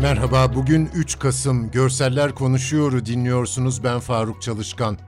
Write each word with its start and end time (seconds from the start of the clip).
Merhaba, 0.00 0.54
bugün 0.54 0.90
3 0.94 1.18
Kasım 1.18 1.70
Görseller 1.70 2.34
Konuşuyor'u 2.34 3.06
dinliyorsunuz. 3.06 3.84
Ben 3.84 4.00
Faruk 4.00 4.42
Çalışkan. 4.42 4.98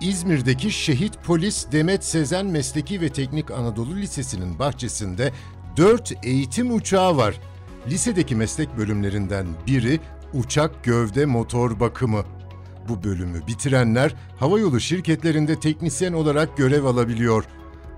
İzmir'deki 0.00 0.70
Şehit 0.70 1.22
Polis 1.24 1.66
Demet 1.72 2.04
Sezen 2.04 2.46
Mesleki 2.46 3.00
ve 3.00 3.08
Teknik 3.08 3.50
Anadolu 3.50 3.96
Lisesi'nin 3.96 4.58
bahçesinde 4.58 5.32
4 5.76 6.12
eğitim 6.22 6.74
uçağı 6.74 7.16
var. 7.16 7.40
Lisedeki 7.88 8.36
meslek 8.36 8.78
bölümlerinden 8.78 9.46
biri 9.66 10.00
uçak 10.34 10.84
gövde 10.84 11.26
motor 11.26 11.80
bakımı. 11.80 12.24
Bu 12.88 13.04
bölümü 13.04 13.46
bitirenler 13.46 14.14
havayolu 14.38 14.80
şirketlerinde 14.80 15.60
teknisyen 15.60 16.12
olarak 16.12 16.56
görev 16.56 16.84
alabiliyor. 16.84 17.44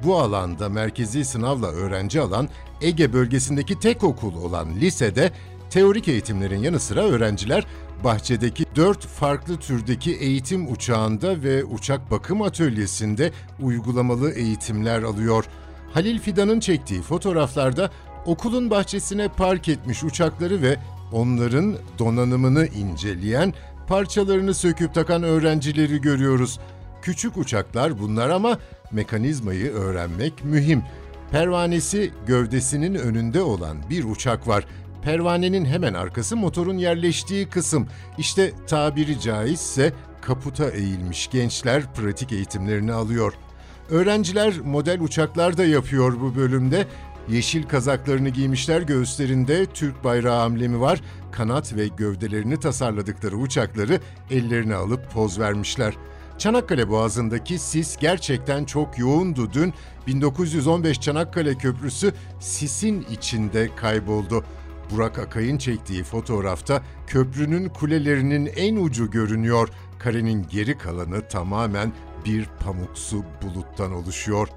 Bu 0.05 0.19
alanda 0.19 0.69
merkezi 0.69 1.25
sınavla 1.25 1.67
öğrenci 1.67 2.21
alan 2.21 2.49
Ege 2.81 3.13
bölgesindeki 3.13 3.81
tek 3.81 4.05
okul 4.05 4.35
olan 4.35 4.75
lisede 4.75 5.33
teorik 5.73 6.09
eğitimlerin 6.09 6.59
yanı 6.59 6.81
sıra 6.81 7.01
öğrenciler 7.01 7.67
bahçedeki 8.05 8.65
dört 8.77 9.07
farklı 9.07 9.57
türdeki 9.57 10.17
eğitim 10.17 10.73
uçağında 10.73 11.43
ve 11.43 11.65
uçak 11.65 12.11
bakım 12.11 12.43
atölyesinde 12.43 13.33
uygulamalı 13.61 14.33
eğitimler 14.33 15.03
alıyor. 15.03 15.45
Halil 15.93 16.19
Fidan'ın 16.19 16.61
çektiği 16.61 17.03
fotoğraflarda 17.03 17.91
okulun 18.27 18.71
bahçesine 18.71 19.29
park 19.29 19.69
etmiş 19.69 20.05
uçakları 20.05 20.63
ve 20.63 20.77
onların 21.13 21.77
donanımını 21.99 22.67
inceleyen, 22.67 23.55
parçalarını 23.89 24.55
söküp 24.55 24.95
takan 24.95 25.23
öğrencileri 25.23 26.01
görüyoruz. 26.01 26.61
Küçük 27.03 27.37
uçaklar 27.37 28.01
bunlar 28.01 28.31
ama 28.31 28.59
mekanizmayı 28.91 29.71
öğrenmek 29.71 30.45
mühim. 30.45 30.83
Pervanesi 31.31 32.11
gövdesinin 32.27 32.95
önünde 32.95 33.43
olan 33.43 33.77
bir 33.91 34.05
uçak 34.05 34.49
var. 34.49 34.67
Pervanenin 35.03 35.65
hemen 35.65 35.95
arkası 35.95 36.37
motorun 36.37 36.79
yerleştiği 36.79 37.49
kısım. 37.49 37.89
İşte 38.19 38.53
tabiri 38.67 39.21
caizse 39.21 39.93
kaputa 40.21 40.71
eğilmiş 40.71 41.31
gençler 41.31 41.95
pratik 41.95 42.33
eğitimlerini 42.33 42.93
alıyor. 42.93 43.33
Öğrenciler 43.91 44.61
model 44.61 45.01
uçaklar 45.01 45.57
da 45.57 45.65
yapıyor 45.65 46.21
bu 46.21 46.37
bölümde. 46.37 46.87
Yeşil 47.29 47.63
kazaklarını 47.63 48.29
giymişler 48.29 48.83
göğüslerinde 48.83 49.67
Türk 49.67 50.05
bayrağı 50.05 50.43
amblemi 50.43 50.81
var. 50.81 51.01
Kanat 51.33 51.77
ve 51.77 51.89
gövdelerini 51.89 52.61
tasarladıkları 52.61 53.37
uçakları 53.37 54.01
ellerine 54.31 54.75
alıp 54.75 55.11
poz 55.11 55.39
vermişler. 55.39 55.95
Çanakkale 56.39 56.89
Boğazı'ndaki 56.89 57.59
sis 57.59 57.97
gerçekten 57.97 58.65
çok 58.65 58.99
yoğundu 58.99 59.53
dün. 59.53 59.75
1915 60.07 61.01
Çanakkale 61.01 61.55
Köprüsü 61.55 62.13
sisin 62.41 63.07
içinde 63.11 63.69
kayboldu. 63.77 64.45
Burak 64.91 65.19
Akay'ın 65.19 65.59
çektiği 65.59 66.03
fotoğrafta 66.03 66.83
köprünün 67.07 67.69
kulelerinin 67.69 68.47
en 68.57 68.77
ucu 68.77 69.11
görünüyor. 69.11 69.69
Karenin 69.99 70.47
geri 70.51 70.79
kalanı 70.79 71.29
tamamen 71.29 71.93
bir 72.25 72.49
pamuksu 72.61 73.25
buluttan 73.43 73.93
oluşuyor. 73.93 74.49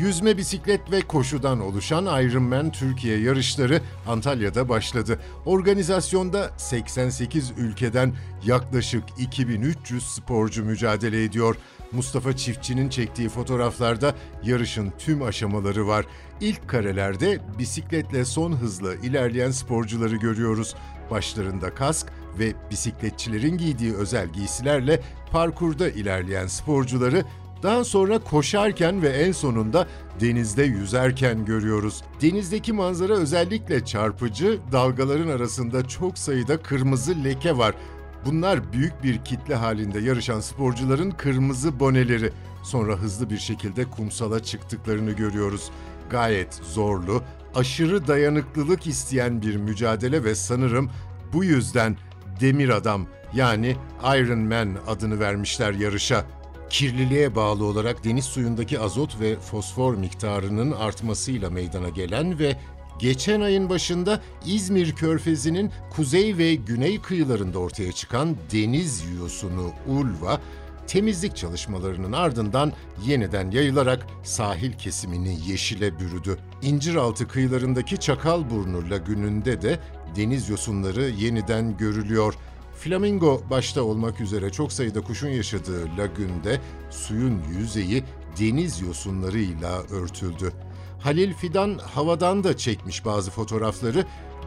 Yüzme, 0.00 0.36
bisiklet 0.36 0.92
ve 0.92 1.00
koşudan 1.00 1.60
oluşan 1.60 2.24
Ironman 2.24 2.72
Türkiye 2.72 3.18
yarışları 3.18 3.80
Antalya'da 4.06 4.68
başladı. 4.68 5.18
Organizasyonda 5.46 6.50
88 6.56 7.52
ülkeden 7.58 8.14
yaklaşık 8.44 9.04
2300 9.18 10.02
sporcu 10.02 10.64
mücadele 10.64 11.24
ediyor. 11.24 11.56
Mustafa 11.92 12.36
Çiftçi'nin 12.36 12.88
çektiği 12.88 13.28
fotoğraflarda 13.28 14.14
yarışın 14.44 14.92
tüm 14.98 15.22
aşamaları 15.22 15.86
var. 15.86 16.06
İlk 16.40 16.68
karelerde 16.68 17.38
bisikletle 17.58 18.24
son 18.24 18.52
hızla 18.52 18.94
ilerleyen 18.94 19.50
sporcuları 19.50 20.16
görüyoruz. 20.16 20.74
Başlarında 21.10 21.74
kask 21.74 22.06
ve 22.38 22.52
bisikletçilerin 22.70 23.58
giydiği 23.58 23.94
özel 23.94 24.28
giysilerle 24.28 25.00
parkurda 25.32 25.88
ilerleyen 25.88 26.46
sporcuları 26.46 27.24
daha 27.62 27.84
sonra 27.84 28.18
koşarken 28.18 29.02
ve 29.02 29.08
en 29.08 29.32
sonunda 29.32 29.86
denizde 30.20 30.62
yüzerken 30.62 31.44
görüyoruz. 31.44 32.02
Denizdeki 32.22 32.72
manzara 32.72 33.12
özellikle 33.12 33.84
çarpıcı, 33.84 34.58
dalgaların 34.72 35.28
arasında 35.28 35.88
çok 35.88 36.18
sayıda 36.18 36.62
kırmızı 36.62 37.24
leke 37.24 37.56
var. 37.58 37.74
Bunlar 38.24 38.72
büyük 38.72 39.02
bir 39.02 39.24
kitle 39.24 39.54
halinde 39.54 40.00
yarışan 40.00 40.40
sporcuların 40.40 41.10
kırmızı 41.10 41.80
boneleri. 41.80 42.32
Sonra 42.62 42.96
hızlı 42.96 43.30
bir 43.30 43.38
şekilde 43.38 43.84
kumsala 43.84 44.42
çıktıklarını 44.42 45.12
görüyoruz. 45.12 45.70
Gayet 46.10 46.54
zorlu, 46.54 47.22
aşırı 47.54 48.06
dayanıklılık 48.06 48.86
isteyen 48.86 49.42
bir 49.42 49.56
mücadele 49.56 50.24
ve 50.24 50.34
sanırım 50.34 50.90
bu 51.32 51.44
yüzden 51.44 51.96
Demir 52.40 52.68
Adam 52.68 53.06
yani 53.34 53.76
Iron 54.04 54.38
Man 54.38 54.68
adını 54.86 55.20
vermişler 55.20 55.72
yarışa. 55.72 56.24
Kirliliğe 56.70 57.34
bağlı 57.34 57.64
olarak 57.64 58.04
deniz 58.04 58.24
suyundaki 58.24 58.80
azot 58.80 59.20
ve 59.20 59.36
fosfor 59.36 59.94
miktarının 59.94 60.70
artmasıyla 60.70 61.50
meydana 61.50 61.88
gelen 61.88 62.38
ve 62.38 62.56
geçen 62.98 63.40
ayın 63.40 63.70
başında 63.70 64.20
İzmir 64.46 64.92
Körfezi'nin 64.92 65.70
kuzey 65.90 66.38
ve 66.38 66.54
güney 66.54 67.02
kıyılarında 67.02 67.58
ortaya 67.58 67.92
çıkan 67.92 68.36
deniz 68.52 69.04
yosunu 69.20 69.70
ulva, 69.88 70.40
temizlik 70.86 71.36
çalışmalarının 71.36 72.12
ardından 72.12 72.72
yeniden 73.06 73.50
yayılarak 73.50 74.06
sahil 74.22 74.72
kesimini 74.72 75.38
yeşile 75.50 76.00
bürüdü. 76.00 76.38
İnciraltı 76.62 77.28
kıyılarındaki 77.28 77.96
Çakalburnu 77.96 78.90
lagününde 78.90 79.62
de 79.62 79.78
deniz 80.16 80.48
yosunları 80.48 81.08
yeniden 81.08 81.76
görülüyor. 81.76 82.34
Flamingo 82.80 83.42
başta 83.50 83.82
olmak 83.82 84.20
üzere 84.20 84.50
çok 84.50 84.72
sayıda 84.72 85.00
kuşun 85.00 85.28
yaşadığı 85.28 85.96
lagünde 85.98 86.60
suyun 86.90 87.42
yüzeyi 87.58 88.04
deniz 88.40 88.80
yosunlarıyla 88.80 89.82
örtüldü. 89.82 90.52
Halil 91.00 91.34
Fidan 91.34 91.78
havadan 91.78 92.44
da 92.44 92.56
çekmiş 92.56 93.04
bazı 93.04 93.30
fotoğrafları. 93.30 94.04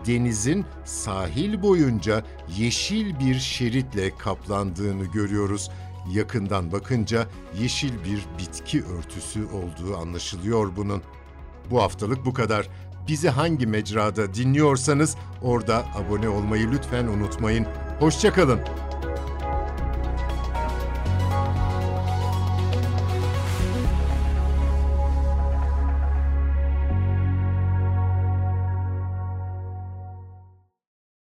Denizin 0.08 0.66
sahil 0.86 1.62
boyunca 1.62 2.24
yeşil 2.58 3.20
bir 3.20 3.40
şeritle 3.40 4.18
kaplandığını 4.18 5.06
görüyoruz. 5.06 5.72
Yakından 6.12 6.72
bakınca 6.72 7.28
yeşil 7.60 7.94
bir 8.04 8.26
bitki 8.40 8.84
örtüsü 8.84 9.46
olduğu 9.46 9.98
anlaşılıyor 9.98 10.76
bunun. 10.76 11.02
Bu 11.72 11.82
haftalık 11.82 12.26
bu 12.26 12.34
kadar. 12.34 12.70
Bizi 13.08 13.30
hangi 13.30 13.68
mecrada 13.68 14.34
dinliyorsanız 14.34 15.16
orada 15.42 15.86
abone 15.96 16.30
olmayı 16.30 16.72
lütfen 16.72 17.08
unutmayın. 17.08 17.68
Hoşçakalın. 18.00 18.60